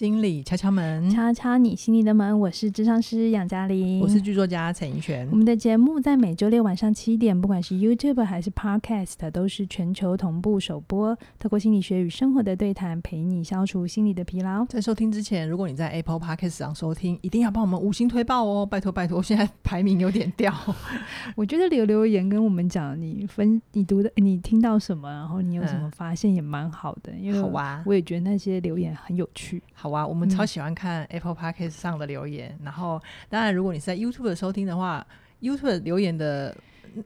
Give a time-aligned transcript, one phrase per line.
[0.00, 2.40] 心理敲敲门，敲敲你心里的门。
[2.40, 5.28] 我是智商师杨嘉玲，我是剧作家陈怡璇。
[5.30, 11.14] 我们的节目在每周六晚上七点，不管是 YouTube 还是 Podcast，都是全球同步首播。
[11.38, 14.64] 透过心理学与生活的对谈，陪你消除心理的疲劳。
[14.64, 19.22] 在收听之前，如果你在 Apple Podcast 上收听，一定要帮我们五星推爆哦，拜托拜托！
[19.22, 20.50] 现在排名有点掉。
[21.36, 29.62] 我觉得留留言跟我们讲你分你读的你听到什么，然后你有什么发现也蛮好的，嗯、因为我也觉得那些留言很有趣。
[29.74, 32.50] 好啊，我们超喜欢看 Apple Podcast 上的留言。
[32.60, 35.06] 嗯、然后，当然，如果你是在 YouTube 收听的话
[35.40, 36.56] ，YouTube 留言的。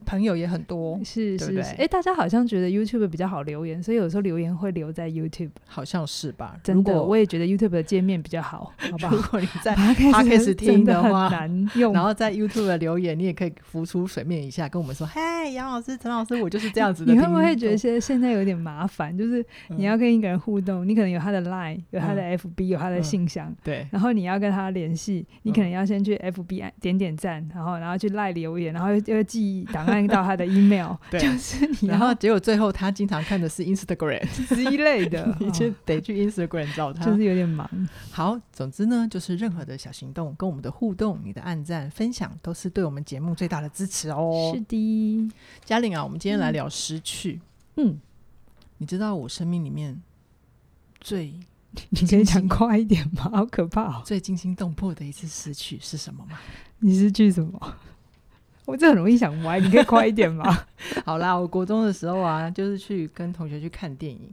[0.04, 6.56] 朋友也很多，是是是，哎，大家好像觉得 YouTube 比较好留言，所以有时候留言会留在 YouTube，好像是吧？
[6.62, 9.16] 真的，我也觉得 YouTube 的界面比较好， 好不好？
[9.16, 11.92] 如果你在 Podcast 听的话，难用。
[11.92, 19.16] 然后在 YouTube 的留言，你也可以浮出水面一下，跟我们说：“嗨，杨老师、陈老师，我就是这样子的。”你会不会觉得现在现在有点麻烦？
[19.16, 23.86] 就是你要跟一个人互动，你可能有他的 Line，有他的 FB，有他的信箱，对。
[23.90, 30.44] 然后你要跟他联系，你可能要先去 FB 点点赞，然后然后去 Line 留言，然后又又寄档案到他的。
[30.54, 37.68] email 对，就是你，然后结果最后他经常看的是 Instagram 之类的， 你就得去 Instagram 找他，就是有点忙。
[38.10, 44.52] 好，总之呢，就是任何的小行动跟我们的互动，你的按赞分享，都是对我们节目最大的支持哦。
[44.54, 45.30] 是的，
[45.64, 47.40] 嘉玲啊，我们今天来聊失去。
[47.76, 47.98] 嗯，
[48.78, 50.00] 你知道我生命里面
[51.00, 51.34] 最，
[51.88, 53.30] 你可以讲快一点吗？
[53.34, 54.02] 好可怕哦！
[54.04, 56.38] 最惊心动魄的一次失去是什么吗？
[56.78, 57.76] 你失去什么？
[58.66, 60.44] 我这很容易想歪，你可以快一点吗？
[61.04, 64.32] 好啦，我国中的时候啊，就是去跟同学去看电影，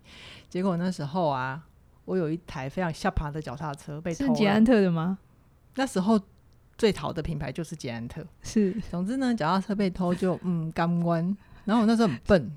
[0.50, 1.62] 结果那时候啊，
[2.06, 4.34] 我有一台非常下爬的脚踏车被偷了。
[4.34, 5.18] 是捷安特的吗？
[5.76, 6.20] 那时候
[6.78, 8.26] 最淘的品牌就是捷安特。
[8.42, 12.52] 是，总之呢，脚踏车被偷就嗯干弯，然后我那时候很笨。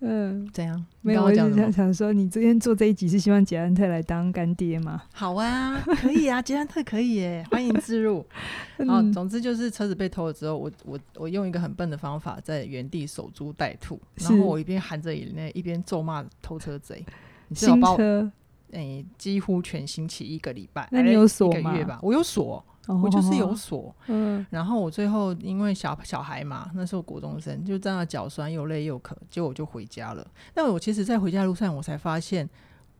[0.00, 0.86] 嗯，怎样？
[1.00, 5.02] 没有，我就想想说，你今天做这一集是希望捷安特来当干爹吗？
[5.12, 8.24] 好啊，可以啊， 捷安特可以耶，欢迎自入。
[8.78, 17.04] 然后，总之就是车子被偷了之后，我我我用一个很笨的方法在原地守株待兔，然后我一边含着眼泪，一边咒骂偷车贼。
[17.48, 18.30] 你新车，
[18.70, 21.58] 哎、欸，几乎全新起一个礼拜，那你有锁吗？
[21.58, 22.64] 一个月吧，我有锁。
[22.96, 30.26] 我就是有锁，嗯，然后我最后因为小小孩嘛，那时候国中生，就在那脚酸又累又渴，结果我就回家了。
[30.54, 32.48] 但我其实，在回家路上，我才发现，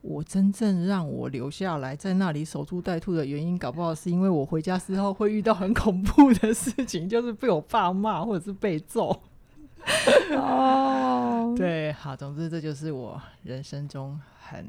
[0.01, 9.19] 我真正让我留下来在那里守株待兔的原因，搞不好是因为我回家之后会遇到很恐怖的事情，就是被我爸骂或者是被揍。
[10.37, 14.65] 哦， 对，好，总之这就是我人生中很。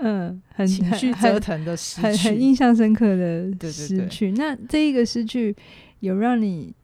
[0.00, 3.96] 嗯，很情绪折腾的失去，很很印象深刻的失去。
[3.96, 5.54] 对对对，那这一个失去
[6.00, 6.74] 有让你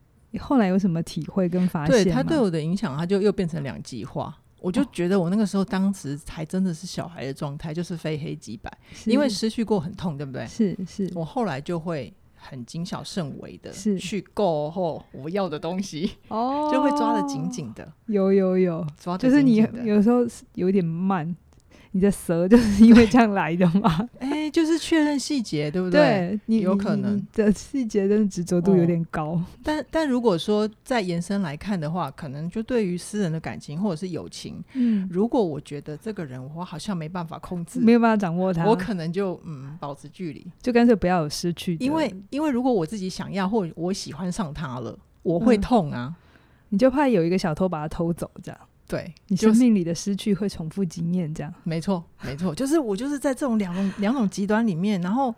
[0.41, 2.05] 后来有什么体会跟发现吗？
[2.05, 4.37] 对，他对我的影响，他就又变成两极化。
[4.61, 8.73] 我就觉得我那个时候当时还真的是小孩的状态，就是非黑即白，
[9.05, 10.47] 因为失去过很痛，对不对？
[10.47, 11.11] 是是。
[11.15, 17.87] 我后来就会很谨小慎微的去购后我要的东西，哦， 就会抓得紧紧的。
[18.07, 21.37] 有有有，抓就是你有时候有点慢。
[21.97, 24.09] 你的蛇就是因为这样来的吗？
[24.19, 26.01] 哎、欸，就是确认细节，对不对？
[26.01, 29.27] 对，你有可能你的细节真的执着度有点高。
[29.39, 41.77] 哦、但但如果说再延伸来看的话，可能就对于私人的感情或者是友情，嗯，如果我觉得这个人我好像没办法控制，没有办法掌握他，我可能就嗯保持距离，就干脆不要有失去。
[41.79, 46.15] 因为因为如果我自己想要或我喜欢上他了，我会痛啊，嗯、
[46.71, 48.61] 你就怕有一个小偷把他偷走这样。
[48.87, 55.35] 对，你生命里的失去会重复经验，这样没错，没错，就是我就是在这种两种两种极端里面，然后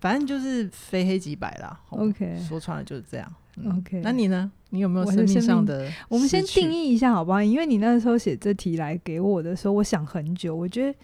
[0.00, 1.80] 反正就是非黑即白啦。
[1.90, 3.34] OK，说穿了就是这样。
[3.56, 4.50] 嗯、OK，那你呢？
[4.70, 5.90] 你有没有生命上的？
[6.08, 7.42] 我们先定义一下好不好？
[7.42, 10.54] 因为你那时候写这题来给我的时候，我想很久。
[10.54, 10.98] 我觉得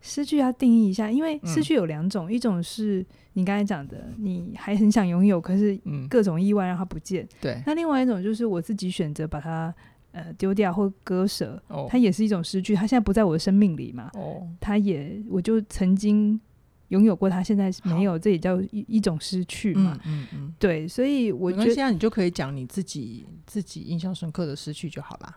[0.00, 3.04] 失去要定义一下，因为失去有两种，嗯、一种是
[3.34, 7.24] 你刚才讲的，你还很想拥有，可是各种意外让它不见。
[7.24, 7.62] 嗯、对。
[7.66, 9.72] 那另外一种就是我自己选择把它。
[10.16, 12.74] 呃，丢掉或割舍，哦、它也是一种失去。
[12.74, 14.10] 它现在不在我的生命里嘛？
[14.14, 16.40] 哦，它也，我就曾经
[16.88, 19.92] 拥有过，它现在没有，这也叫一一种失去嘛？
[20.06, 25.36] 嗯嗯，嗯对，所以我觉得现在你就可以讲你自己自己印象深刻的失去就好啦。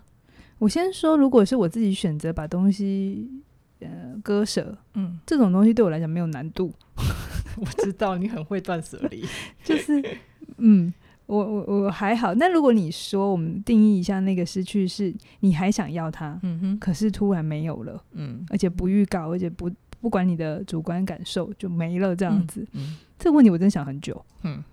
[0.59, 3.29] 我先说，如果是我自己选择把东西
[3.79, 6.73] 呃割舍，嗯，这种东西对我来讲没有难度。
[7.59, 9.25] 我知道你很会断舍离，
[9.61, 10.01] 就是
[10.57, 10.93] 嗯。
[11.29, 19.69] 我我我还好，那如果你说我们定义一下那个失去，是你还想要它，嗯哼，可是突然没有了，嗯，而且不预告，而且不
[20.01, 24.63] 不管你的主观感受就没了这样子，嗯，嗯，这个问题我真想很久，嗯，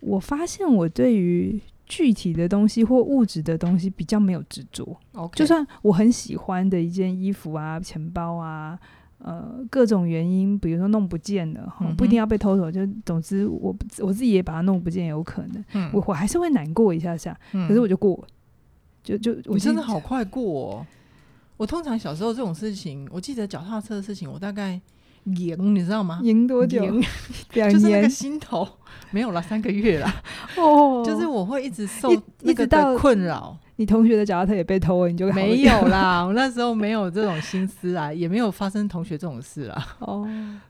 [0.00, 4.94] 我发现我对于具体的东西或物质的东西比较没有执着
[5.34, 8.78] 就算我很喜欢的一件衣服啊、钱包啊。
[9.24, 18.26] 呃各种原因，比如说弄不见了，哈、嗯，不一定要被偷走，就总之我我自己也把它弄不见，有可能，嗯、我我还是会难过一下下，嗯、可是我就过，
[19.02, 20.86] 就就我真的好快过哦。
[21.56, 24.80] 我通常小时候这种事情，我记得脚踏车的事情，我大概
[25.24, 26.20] 赢，你知道吗？
[26.24, 26.84] 赢多久？
[27.52, 28.66] 就是那个心头
[29.12, 30.12] 没有了三个月了。
[30.58, 32.10] 哦，就是我会一直受
[32.40, 33.56] 那个的困扰。
[33.76, 36.22] 你同学的脚踏车也被偷了，你就没有啦。
[36.22, 39.96] 我那时候没有这种心思啊，也没有发生同学这种事啊。
[40.00, 40.28] 哦，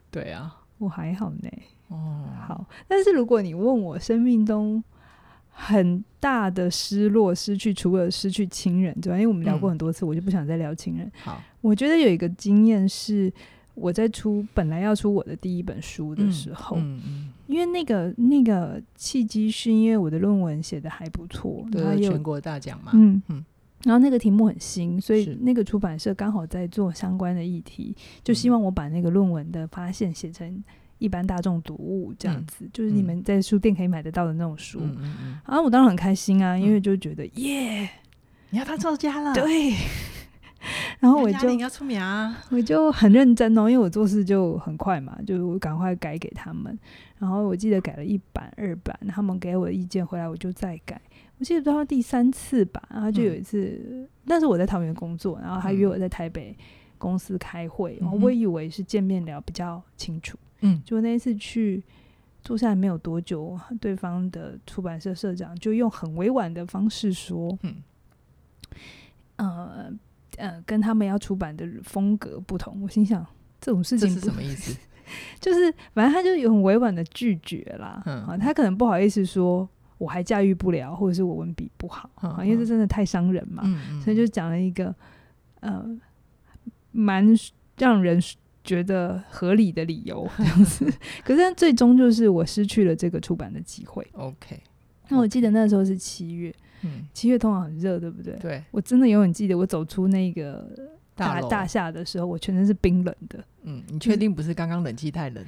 [0.09, 1.49] 对啊，我还好呢。
[1.89, 2.65] 哦，好。
[2.87, 4.83] 但是如果你问我生命中，
[5.49, 11.11] 很大的失落、失去，除了失去亲人之外，因为我们聊过很多次，嗯、我就不想再聊亲人。
[11.23, 13.31] 好，我觉得有一个经验是，
[13.75, 23.45] 我在出本来要出我的第一本书的时候，嗯嗯、因为那个那个契机是因为我的论文写得还不错，得全国大奖嘛，嗯嗯，
[23.83, 30.63] 然后那个题目很新，所以那个出版社刚好在做相关的议题，就希望我把那个论文的发现写成。
[30.99, 34.79] 一般大众读物这样子，嗯、就是你们在书店可以买得到的那种书。
[34.79, 37.89] 嗯嗯嗯、然后我当然很开心啊，因为就觉得、嗯、耶，
[38.51, 39.33] 你要当作家了。
[39.33, 39.73] 对。
[41.03, 46.79] 然后我就你要出名啊，我就很认真哦，因为我做事就很快嘛，就我赶快改给他们。
[47.19, 51.01] 然后我记得改了一版、二版，他们给我的意见回来，我就再改。
[51.39, 56.55] 我记得到第三次吧，然后就有一次，嗯、那时候我在桃园工作，然后他约我在台北
[56.97, 60.37] 公司开会，嗯、然后我以为是见面聊比较清楚。
[60.61, 61.83] 嗯，就那一次去
[62.41, 67.75] 坐下来没有多久，对方的出版社社长就用很委婉的方式说：“嗯，
[69.35, 69.91] 呃
[70.37, 73.25] 呃，跟他们要出版的风格不同。”我心想，
[73.59, 74.75] 这种事情是什么意思？
[75.39, 78.01] 就是反正他就有很委婉的拒绝啦。
[78.05, 83.63] 嗯，啊，他可能不好意思说我还驾驭不了，或者是我文笔不好啊，因为这真的太伤人嘛。
[83.65, 84.93] 嗯，所以就讲了一个
[85.59, 85.85] 呃，
[86.91, 87.27] 蛮
[87.77, 88.19] 让人。
[88.65, 90.89] 觉得合理的理由这样子，
[91.25, 94.07] 可是最终就是我失去了这个出版的机会。
[94.13, 94.57] OK，
[95.09, 98.33] 那我记得那时候是七月，嗯，七月通常很热，对不对？
[98.35, 100.69] 对，我真的永远记得我走出那个
[101.15, 103.43] 大大厦的时候，我全身是冰冷的。
[103.63, 105.43] 嗯，你确定不是刚刚冷气太冷？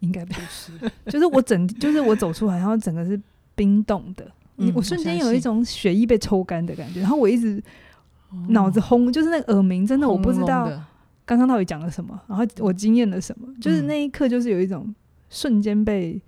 [0.00, 0.72] 应该不是，
[1.06, 3.20] 就是我整，就是我走出来，然后整个是
[3.54, 4.30] 冰冻的。
[4.74, 7.62] 我瞬间有一种血液被抽干的感觉，然后我一直
[8.48, 10.70] 脑子轰，就是那个耳鸣，真的我不知道。
[11.26, 12.20] 刚刚到底讲了什么？
[12.26, 13.48] 然后我惊艳了什么？
[13.58, 14.94] 就是那一刻，就是有一种
[15.30, 16.20] 瞬间被，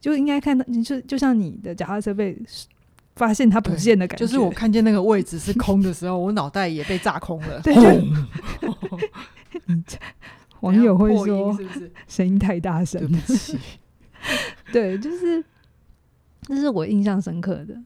[0.00, 2.40] 就应该看到，就就像你的脚踏车被
[3.16, 4.24] 发现它不见的感觉。
[4.24, 7.60] 就是我看见那个位置是空的时候，我脑袋也被炸空了。
[7.64, 7.74] 对，
[10.60, 11.56] 网友会说
[12.08, 13.00] 声音太大声？
[13.00, 13.58] 对不起。
[14.72, 15.44] 对，就是
[16.42, 17.76] 这是我印象深刻的。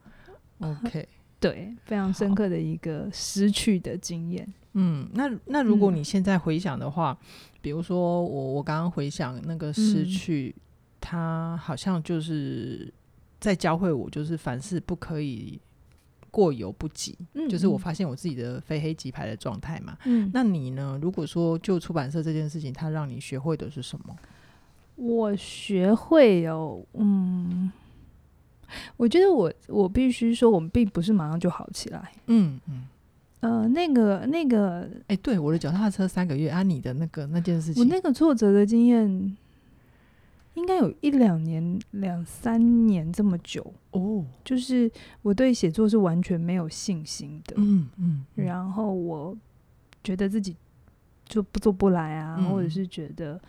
[0.60, 1.08] OK，
[1.40, 4.46] 对，非常深刻的一个失去的经验。
[4.74, 7.26] 嗯，那那如果你现在回想的话，嗯、
[7.60, 10.62] 比如说我我刚刚回想那个失去，嗯、
[11.00, 12.92] 他好像就是
[13.40, 15.60] 在教会我，就是凡事不可以
[16.30, 19.96] 过犹不及，嗯、就是我发现我自己的非黑即白的状态嘛。
[20.04, 20.98] 嗯，那你呢？
[21.00, 24.16] 如果说就出版社这件事情，它让你学会的是什么？
[24.96, 27.70] 我学会有，嗯，
[28.96, 32.12] 我觉得我我必须说，我们并不是马上就好起来。
[32.26, 32.86] 嗯嗯。
[33.40, 39.36] 呃，那个那个，哎、欸，对，我的脚踏车三个月啊，你的那个那件事情，我那个挫折的经验，
[40.58, 44.24] 应该有一两年、两三年这么久哦。
[44.44, 44.90] 就是
[45.22, 49.36] 我对写作是完全没有信心的，嗯嗯，嗯然后我
[50.02, 50.56] 觉得自己
[51.24, 53.40] 就不做不来啊，嗯、或者是觉得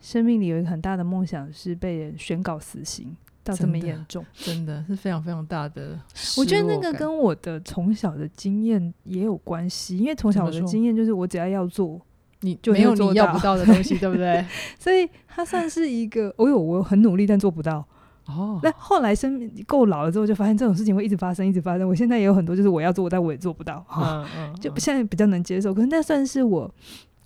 [0.00, 3.16] 生命里有一个很大的梦想是被人宣告死刑。
[3.42, 5.98] 到这么严重，真的是非常非常大的。
[6.36, 11.98] 我觉得那个跟我的从小的经验也有关系，因为从小我的经验就是我只要要做，
[12.40, 14.44] 你就没有你要不到的东西，对不对？
[14.78, 17.84] 所以它算是一个，哦呦，我很努力但做不到。
[18.26, 21.88] 哦，那后来生命够老了之后，就发现这种事情会一直发生，一直发生。
[21.88, 23.84] 我现在也有很多，就是我要做，但我也做不到。
[23.96, 25.74] 嗯嗯， 就现在比较能接受。
[25.74, 26.72] 可是那算是我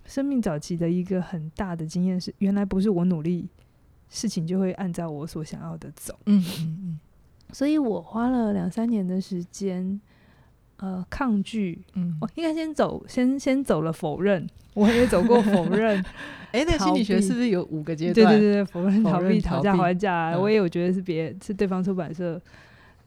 [0.07, 3.49] 生命早期的一个很大的经验，是原来不是我努力。
[4.11, 6.17] 事情就会按照我所想要的走。
[6.27, 6.99] 嗯嗯嗯，
[7.53, 10.01] 所以我花了两三年的时间，
[10.79, 11.81] 呃，抗拒。
[11.95, 14.47] 嗯，我应该先走，先先走了否认。
[14.75, 15.99] 我也走过否认。
[16.53, 18.27] 哎、欸，那个心理学是不是有五个阶段？
[18.29, 20.37] 对对对，否认、逃避、讨价还价。
[20.37, 22.41] 我也有觉得是别是对方出版社，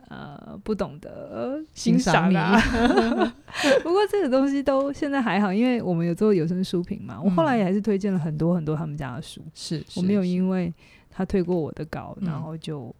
[0.07, 2.59] 呃，不懂得欣赏啊。
[3.83, 7.19] 不过这个东西都现在还好，因为我们有做有声书评嘛。
[7.21, 9.41] 我后来也还是推荐了很多很多他们家的书。
[9.53, 10.74] 是，我没有因为。
[11.09, 12.93] 他退过我的稿，然后就、嗯、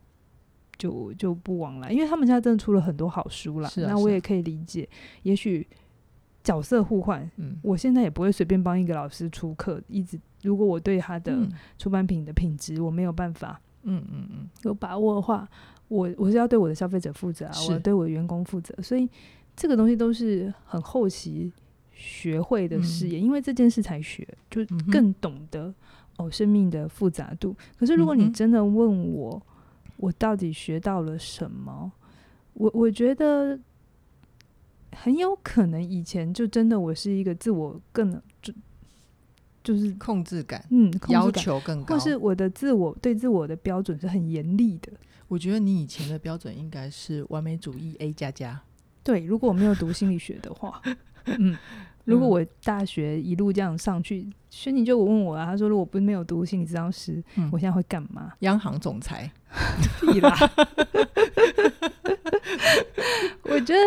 [0.78, 3.70] 就就不往来，因为他们家真的出了很多好书啦。
[3.70, 4.88] 是啊，那我也可以理解，
[5.24, 5.66] 也许
[6.44, 11.38] 角色互换，嗯，我现在也不会随便帮一个老师出课，一直如果我对他的
[11.78, 15.48] 出版品的品质我没有办法，嗯嗯嗯，有把握的话，
[15.88, 19.10] 我我是要对我的消费者负责啊，我要对我的员工负责，所以
[19.56, 21.52] 这个东西都是很后期
[21.92, 25.74] 学会的事业，嗯、因为这件事才学，就更懂得
[26.18, 27.56] 哦生命的复杂度。
[27.78, 29.42] 可是如果你真的问我，
[29.98, 31.92] 我到底学到了什么？
[32.54, 33.60] 我我觉得。
[34.94, 38.52] 很有可能以前就真的我是一个自我更就
[39.64, 44.92] 就是控制感，嗯，控制感要求更高，或是我的自我对自我的标准是很严厉的。
[45.28, 48.60] 我觉得你以前的标准应该是完美主义 A 加加。
[49.04, 50.82] 对，如果我没有读心理学的话，
[51.26, 51.56] 嗯，
[52.08, 58.32] 如果我大学一路这样上去，轩宁就问我啊，他说如果不是没有读心理治疗师，嗯、我现在会干嘛？
[58.40, 59.30] 央行总裁，
[60.02, 60.36] 屁啦！
[63.44, 63.80] 我觉得。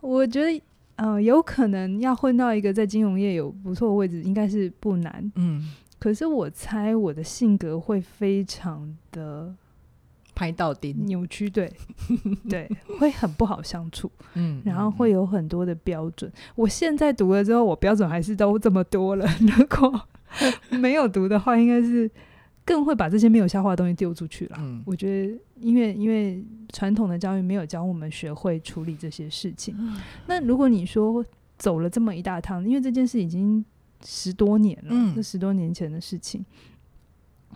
[0.00, 0.62] 我觉得，
[0.96, 5.32] 呃，有可能要混到一个在金融业有不错的位置，应该是不难。
[5.36, 9.54] 嗯，可是我猜我的性格会非常的
[10.34, 11.72] 拍到顶、扭曲，对
[12.48, 14.10] 对，会很不好相处。
[14.34, 16.30] 嗯，然后会有很多的标准。
[16.54, 19.26] 我现在读了之后，我标准还是都这么多了。
[19.40, 20.08] 如果
[20.70, 22.10] 没有读的话，应该是。
[22.64, 24.56] 更会把这些没有消化的东西丢出去了。
[24.60, 26.40] 嗯，我觉得，因为因为
[26.72, 29.74] 传统的教育没有教我们学会处理这些事情。
[29.76, 29.96] 嗯，
[30.28, 31.26] 那如果你说
[31.58, 33.64] 走了这么一大趟，因为这件事已经
[34.04, 36.46] 十多年了，嗯，是十多年前的事情。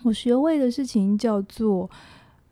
[0.03, 1.89] 我学会的事情叫做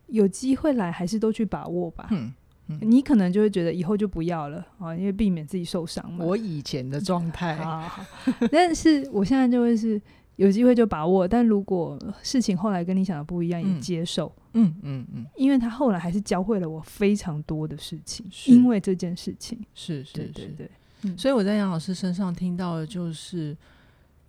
[0.06, 2.08] 有机会来，还是都去把握吧。
[2.10, 2.32] 嗯，
[2.68, 6.24] 嗯，你可能就会觉得以后就不要了啊，因为避免自己受伤嘛。
[6.24, 7.58] 我以前的状态，
[8.52, 10.00] 但是我现在就会是。
[10.36, 14.26] 有机会就把握，但如果事情后来跟你想的不一样，也接受。
[14.54, 19.56] 嗯嗯嗯，嗯，因为他后来还是教会了我非常多的事情，因为这件事情。
[19.74, 20.70] 是是是，对对对。
[21.02, 23.56] 嗯，所以我在杨老师身上听到的就是，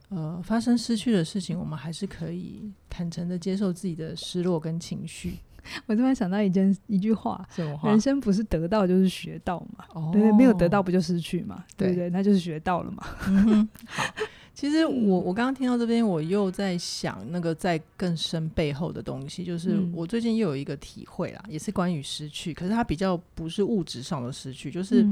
[0.09, 5.39] 呃，发生失去的事情，我们还是可以坦诚的接受自己的失落跟情绪。
[5.85, 7.45] 我突然想到一件一句话：？
[7.83, 9.85] 人生不是得到就是学到嘛？
[9.93, 11.63] 哦，对对，没有得到不就失去嘛？
[11.77, 13.03] 对不，对，那就是学到了嘛。
[13.27, 14.03] 嗯，好。
[14.55, 25.05] 其实我我刚刚听到这边，我又在想那个在更深背后的东西，就是我最近又有一个体会啦，也是关于失去，可是它比较不是物质上的失去，就是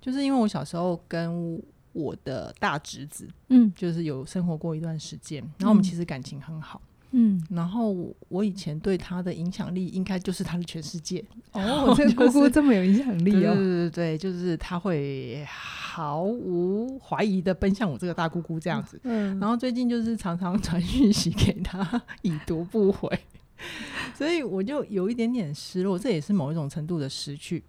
[0.00, 1.60] 就是因为我小时候跟
[1.92, 6.80] 我的大侄子，嗯，就是有生活过一段时间，然后我们其实感情很好。
[7.18, 11.24] 嗯，然后我以前对他的影响力，应该就是他的全世界。
[11.52, 13.54] 哦，我 这个姑姑这么有影响力哦！
[13.54, 19.00] 对对对，就是他会毫无怀疑的奔向我这个大姑姑这样子。
[19.04, 23.18] 嗯，然后最近就是常常传讯息给他，已读不回，
[24.14, 27.64] 所以我就有一点点失落，这也是某一种程度的失去。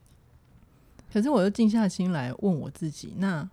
[1.13, 3.49] 可是我又静下心来问我自己，那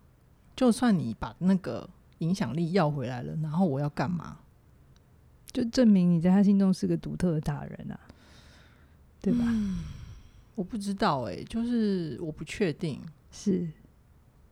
[0.56, 4.38] 就算你把那个影响力要回来了，然后我要干嘛？
[5.54, 7.98] 就证明你在他心中是个独特的大人啊，
[9.22, 9.44] 对吧？
[9.46, 9.78] 嗯，
[10.56, 13.66] 我不知道哎、欸，就是我不确定是，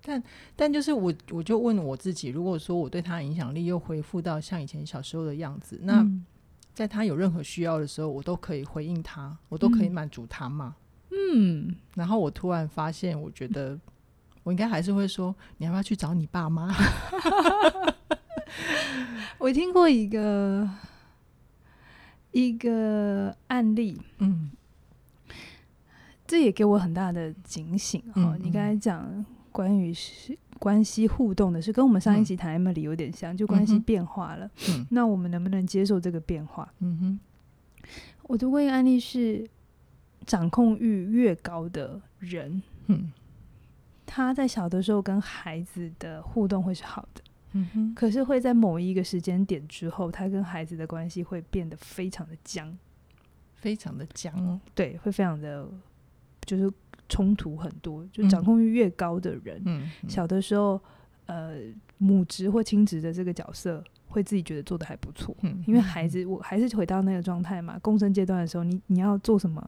[0.00, 0.22] 但
[0.54, 6.08] 但就是我我就问我自己，如果说我对他的影响力又恢复到像以前小时候的样子，那
[6.72, 10.76] 在他有任何需要的时候，我都可以回应他，我都可以满足他嘛？
[11.10, 13.76] 嗯，然后我突然发现，我觉得
[14.44, 16.72] 我应该还是会说，你要不要去找你爸妈？
[19.38, 20.70] 我听过一个。
[22.32, 24.50] 一个案例，嗯，
[26.26, 28.36] 这也给我很大的警醒哈。
[28.40, 34.50] 你刚才讲关于是关系互动的是，跟我们上一集谈 Emily 有点像，就关系变化了。
[34.70, 36.72] 嗯，那我们能不能接受这个变化？
[36.80, 37.20] 嗯哼，
[38.24, 39.46] 我读过一个案例是，
[40.24, 43.12] 掌控欲越高的人，嗯，
[44.06, 47.22] 他在小的时候跟孩子的互动会是好的。
[47.52, 52.72] 嗯哼，可是会在某一个时间点之后，他跟孩子的关系会变得非常的僵，
[53.54, 54.34] 非常的僵。
[54.36, 55.68] 哦，对，会非常的，
[56.44, 56.70] 就是
[57.08, 58.06] 冲突很多。
[58.12, 60.80] 就掌控欲越高的人，嗯，小的时候，
[61.26, 61.56] 呃，
[61.98, 65.36] 母职或亲职的这个角色，会自己觉得做的还不错。
[65.42, 67.78] 嗯，因为孩子，我还是回到那个状态嘛。
[67.80, 69.62] 共生阶段的时候，你你要做什么，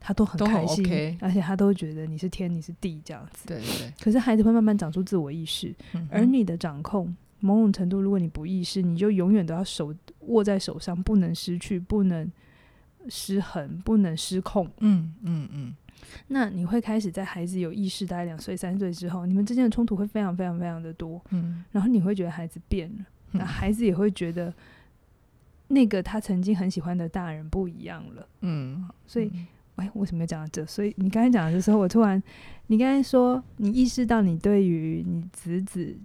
[0.00, 3.46] 他都很开心，OK，而且他都觉得你是天，你是地这样子。
[3.46, 3.92] 对对。
[4.00, 5.74] 可是孩子会慢慢长出自我意识，
[6.10, 7.16] 而你的掌控。
[7.40, 12.30] 某种程度，如果你不意识，你就永远都要手握在手上，不能失去，不能
[13.08, 14.68] 失衡，不能失控。
[14.80, 15.74] 嗯嗯嗯。
[16.28, 21.20] 那你会开始在孩子有意识，大概两岁、三岁之后，你们之间的冲突会非常非常非常的多。
[21.30, 21.64] 嗯。
[21.70, 24.52] 然后你会觉得孩子变了，那孩子也会觉得
[25.68, 28.28] 那个他曾经很喜欢的大人不一样了。
[28.40, 28.88] 嗯。
[29.06, 29.30] 所以
[29.76, 30.66] 哎，为什么要讲到这？
[30.66, 32.20] 所以你刚才讲的时候，我突然，
[32.66, 35.96] 你刚才说你意识到你对于你侄子。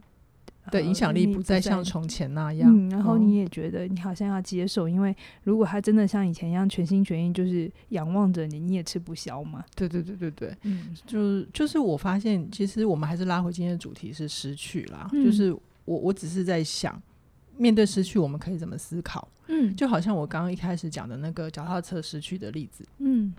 [0.79, 9.63] 对，影响力不再像从前那样，嗯，然后你也觉得你好像要接受，因为如果他真的像以前一样全心全意，就是仰望着你，你也吃不消嘛。
[9.75, 15.09] 对对对对对，嗯，就是就是我发现，其实我们还是拉回今天的主题是失去啦。
[15.13, 15.53] 嗯、就是
[15.85, 17.01] 我我只是在想，
[17.57, 19.27] 面对失去，我们可以怎么思考？
[19.47, 23.33] 嗯，就好像我刚刚一开始讲的那个脚踏车失去的例子，嗯。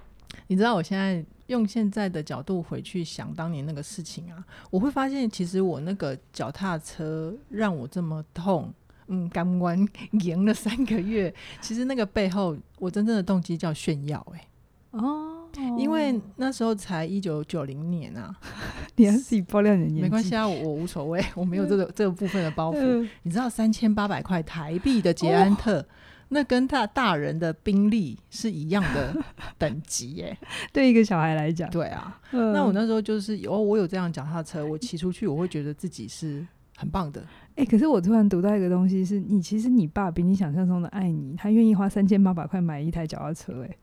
[0.46, 8.72] 你知道我现在用现在的角度回去想当年那个事情啊，我会发现其实我那个脚踏车让我这么痛，
[9.08, 9.78] 嗯，感官
[10.12, 11.32] 赢 了三个月。
[11.60, 14.48] 其实那个背后，我真正的动机叫炫耀，欸，哎，
[14.92, 15.46] 哦，
[15.78, 18.34] 因为那时候才一九九零年啊，
[18.96, 23.08] 你还自己爆料你的年纪，没关系啊，我我无所谓，我没有这个 这个部分的包袱。
[23.22, 25.80] 你知道三千八百块台币的捷安特。
[25.80, 25.86] 哦
[26.34, 29.14] 那跟他大人的兵力是一样的
[29.56, 30.36] 等级耶，
[30.72, 32.20] 对一个小孩来讲，对啊。
[32.32, 36.44] 嗯、那我那时候就是有，我有这样脚踏车，我骑出去，我会觉得自己是
[36.76, 37.20] 很棒的。
[37.54, 43.76] 哎、欸，可是我突然读到一个东西是，是你其实你爸比你想象中的爱你，他愿意花三千八百块买一台脚踏车，哎，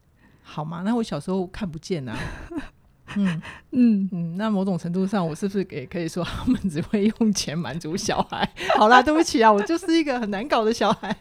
[0.43, 0.81] 好吗？
[0.83, 2.13] 那我小时候看不见啊。
[3.17, 3.41] 嗯
[3.71, 8.47] 嗯嗯，那某种程度上，我是不是也可以说他们只会用钱满足小孩？
[8.77, 11.15] 好啦，对不起啊，我就是一个很难搞的小孩。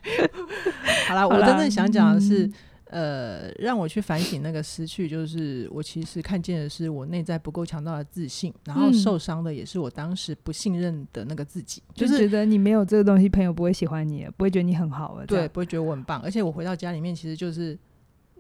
[1.09, 2.47] 好啦，我真正想讲的是，
[2.91, 16.21] 嗯、呃，让我去反省那个失去，就是我其实看见的是我内在不够强大的自信，然后受伤的也是我当时不信任的那个自己，嗯、就是觉得你没有这个东西，朋友不会喜欢你，不会觉得你很好了，对，不会觉得我很棒。
[16.21, 17.79] 而且我回到家里面，其实就是。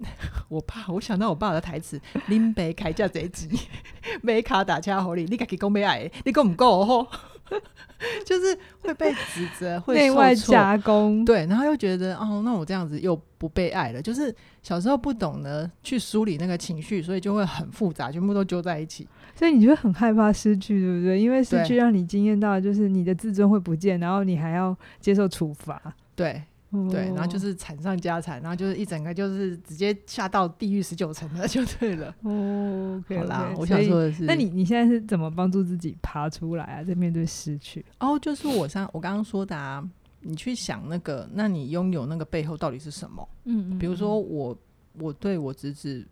[0.48, 3.48] 我爸，我想到我爸的台词：“林北开价贼急，
[4.22, 7.06] 没卡打掐好你，你敢给公没爱，你够不够哦？”
[8.24, 14.00] 就是会被指责，会内外夹攻，对，然后又觉得哦，那我这样子又不被爱了。
[14.00, 19.06] 就是小时候不懂得去梳理那个情绪，所以就会很复杂，全部都揪在一起。
[19.34, 21.20] 所以你就会很害怕失去，对不对？
[21.20, 25.82] 因为失去让你惊艳到，就是你的自尊会不见，然后你还要接受处罚，
[26.14, 26.40] 对。
[26.88, 32.14] 对，然后就是惨上加惨，然后就是一整个就是直接下到地狱十九层了， 就对了。
[32.22, 36.84] 哦，okay, 好啦，我想说的是，那你你现在是怎么帮助自己爬出来啊？
[36.84, 37.84] 在面对失去？
[37.98, 39.82] 哦，就是我上我刚刚说的啊，
[40.20, 43.28] 你去想那个，那你拥有那个背后到底是什么？
[43.46, 43.78] 嗯，嗯嗯。
[43.78, 44.56] 比如说我
[45.00, 46.06] 我对我侄子，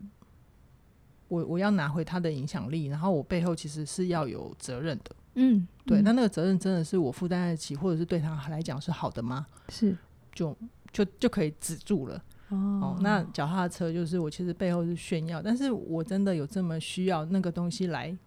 [1.29, 5.15] 我我要拿回他的影响力，然后我背后其实是要有责任的。
[5.35, 9.45] 嗯，对，那那个责任真的是我负担得起，或者是对他来讲是好的吗？
[9.69, 9.95] 是。
[10.39, 10.55] 就
[10.93, 12.15] 就就可以止住了
[12.47, 12.97] 哦，哦。
[13.01, 18.17] 那脚踏车就是我其实背后是炫耀，但是我真的有这么需要那个东西来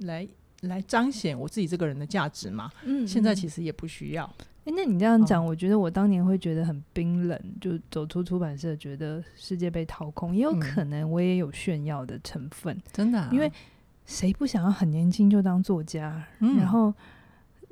[0.00, 0.28] 来
[0.60, 2.70] 来彰显我自己这个人的价值吗？
[2.84, 4.26] 嗯，现在其实也不需要。
[4.64, 13.30] 哎、欸，那你这样讲，我觉得我当年会觉得很冰冷，哦、就走出出版社，觉得世界被掏空，也有可能我也有炫耀的成分，嗯、真的、啊。
[13.32, 13.50] 因为
[14.04, 16.22] 谁不想要很年轻就当作家？
[16.40, 16.92] 嗯、然后。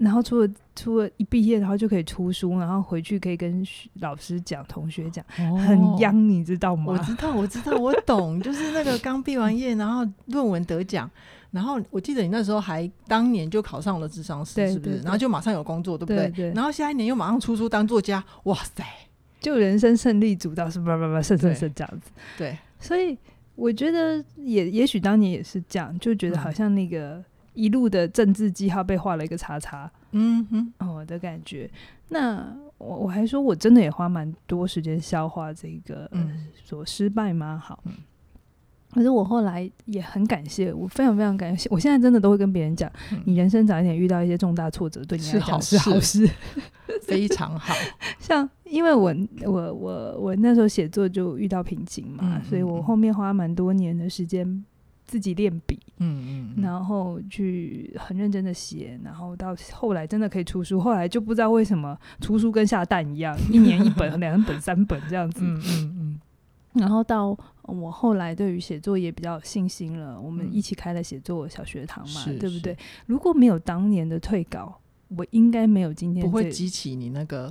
[0.00, 3.62] 然后除了除了一毕业，然后就可以出书，然后回去可以跟
[4.00, 6.86] 老师讲、同学讲，哦、很 young，你知道吗？
[6.86, 11.08] 我知道，我知道，我懂， 就是那个刚毕完业，然后论文得奖，
[11.50, 15.00] 然后我记得你那时候还当年就考上了智商师，是不是？
[15.00, 16.28] 然后就马上有工作，对不对？
[16.30, 18.82] 对对，然后下一年又马上出书当作家，哇塞，
[19.38, 22.10] 就人生胜利组到是叭叭叭，胜胜胜这样子。
[22.38, 23.18] 对，所以
[23.54, 27.16] 我觉得也也许当年也是这样，就觉得好像那个。
[27.16, 27.24] 嗯
[27.60, 31.70] 一路的政治记号被画了一个叉叉，嗯哼，我的感觉。
[32.08, 37.60] 那我我还说，我真的也花蛮多时间消化这个，嗯，说失败吗？
[37.62, 37.92] 好，嗯、
[38.92, 41.68] 可是我后来也很感谢，我非常非常感谢。
[41.70, 46.26] 我现在真的都会跟别人讲，嗯、你人生早一点遇到一些重大挫折，对你来讲是好事，
[47.02, 47.74] 非常好。
[48.18, 54.64] 像因为我我我我那时候写作就遇到瓶颈嘛，嗯嗯嗯，所以我后面花蛮多年的时间。
[55.10, 66.20] 自己练笔，嗯嗯，然后去很认真的写，然后到后来真的可以出书，后来就不知道为什么出书跟下蛋一样， 一年一本、两本、三本这样子，嗯嗯嗯。
[66.74, 72.76] 然后到我后来对于写作也比较有信心了，我们一起开了写作小学堂嘛，对不对？
[73.06, 77.50] 如果没有当年的退稿，我应该没有今天，不会激起你那个。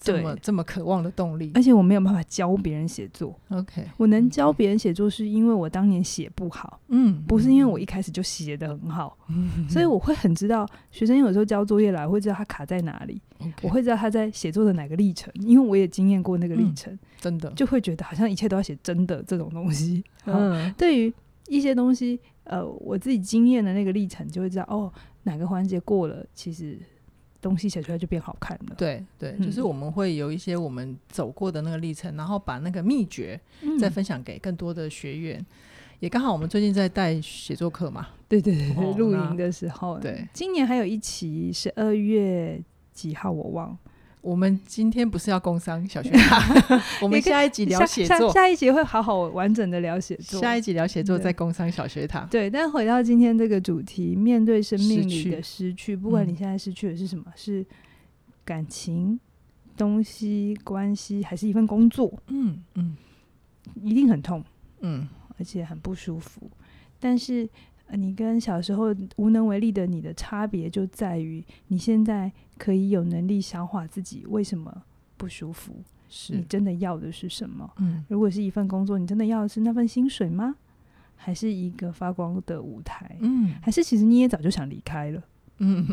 [0.00, 3.38] 这么这么渴望的动力，而且我没有办法教别人写作。
[3.50, 13.20] OK，我能教别人写作，是因为我当年写不好，嗯，不是因为我一开始就写得很好，嗯， 所以我会很知道学生有时候交作业来，我会知道他卡在哪里.
[13.62, 20.02] 我会知道他在写作的哪个历程，因为我也经验过那个历程，嗯，真的就会觉得好像一切都要写真的这种东西。
[20.24, 21.12] 嗯，对于
[21.48, 24.92] 一些东西，呃，我自己经验的那个历程，就会知道哦，
[25.24, 26.78] 哪个环节过了，其实。
[27.40, 28.74] 东西写出来就变好看了。
[28.76, 33.40] 对对，就是我们会有一些我们走过的那个历程，然后把那个秘诀
[33.78, 35.38] 再分享给更多的学员。
[35.38, 35.46] 嗯、
[36.00, 43.78] 也刚好我们最近在带写作课嘛，对对对，露营的时候，对，今年还有一期十二月几号我忘了。
[44.22, 46.42] 我们今天不是要工商小学堂，
[47.00, 50.40] 我们下一集聊写作下，下一集会好好完整的聊写作。
[50.40, 52.28] 下一集聊写作，在工商小学堂。
[52.28, 57.66] 对，但回到今天这个主题，面对生命里的失去，不管你现在失去的是什么，嗯、是
[58.44, 59.18] 感情、
[59.76, 62.96] 东西、关系，还是一份工作，嗯嗯，
[63.82, 64.44] 一定很痛，
[64.80, 66.50] 嗯，而且很不舒服。
[67.02, 67.48] 但是，
[67.96, 72.30] 你跟小时候无能为力的你的差别，就在于你现在。
[72.60, 74.82] 可以有能力消化自己为什么
[75.16, 75.82] 不舒服？
[76.10, 77.72] 是你真的要的是什么？
[77.78, 80.54] 嗯，如果是一份工作，你真的要的是那份薪水吗？
[81.16, 83.16] 还是一个发光的舞台？
[83.20, 85.22] 嗯，还是其实你也早就想离开了？
[85.60, 85.86] 嗯，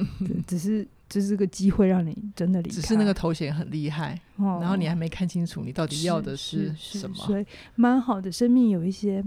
[0.46, 7.16] 只是只是这个机会让你真的离开，只是那个头衔很厉害，哦，然后你还没看清楚你到底要的是什么？
[7.16, 9.24] 所以蛮好的，生命有一些。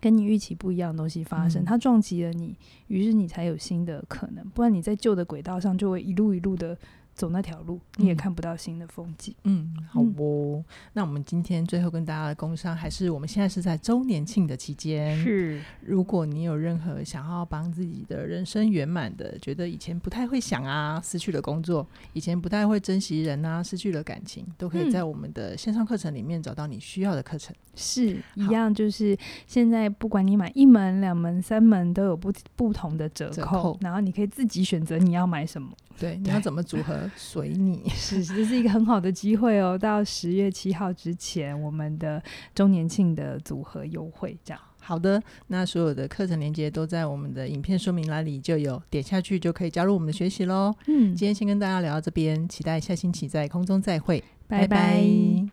[0.00, 2.56] 跟你预期不一样的东西发生，嗯、它撞击了你，
[2.88, 4.44] 于是你才有新的可能。
[4.50, 6.76] 不然你在旧的轨道上就会一路一路的
[7.14, 9.34] 走那条路，你也看不到新的风景。
[9.44, 10.56] 嗯，好哦。
[10.56, 15.16] 嗯、那我们今天最后跟大家的工商，还是我们现在是在周年庆的期间。
[15.22, 27.54] 是，如果你有任何想要帮自己的人生圆满的，觉得以前不太会想啊，失去了工作，以前不太会珍惜人啊，失去了感情，都可以在我们的线上课程里面找到你需要的课程。
[27.74, 35.70] 是一样，就是现在不管你买一门、两门、三门，都有不不同的折扣，折扣，然后你可以自己选择你要买什么。
[35.98, 37.88] 对，你要怎么组合随你。
[37.94, 39.76] 是，这是一个很好的机会哦。
[39.80, 42.22] 到十月七号之前，我们的
[42.54, 44.60] 周年庆的组合优惠，这样。
[44.80, 50.74] 好的，那所有的课程链接都在我们的影片说明栏里就有，点下去就可以加入我们的学习喽。
[50.88, 54.66] 嗯，今天先跟大家聊到这边，期待下星期在空中再会，拜拜。
[54.66, 55.51] 拜拜。